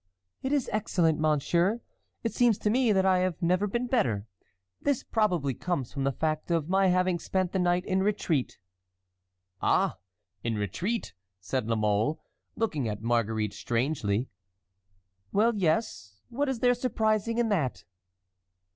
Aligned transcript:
"It 0.41 0.51
is 0.51 0.67
excellent, 0.73 1.19
monsieur; 1.19 1.79
it 2.23 2.33
seems 2.33 2.57
to 2.57 2.71
me 2.71 2.91
that 2.91 3.05
I 3.05 3.19
have 3.19 3.39
never 3.39 3.67
been 3.67 3.85
better. 3.85 4.25
This 4.81 5.03
probably 5.03 5.53
comes 5.53 5.93
from 5.93 6.05
the 6.05 6.11
fact 6.11 6.49
of 6.49 6.67
my 6.67 6.87
having 6.87 7.19
spent 7.19 7.51
the 7.51 7.59
night 7.59 7.85
in 7.85 8.01
retreat." 8.01 8.57
"Ah! 9.61 9.99
in 10.43 10.55
retreat!" 10.55 11.13
said 11.39 11.67
La 11.67 11.75
Mole, 11.75 12.19
looking 12.55 12.87
at 12.89 13.03
Marguerite 13.03 13.53
strangely. 13.53 14.27
"Well, 15.31 15.53
yes; 15.53 16.19
what 16.29 16.49
is 16.49 16.61
there 16.61 16.73
surprising 16.73 17.37
in 17.37 17.49
that?" 17.49 17.83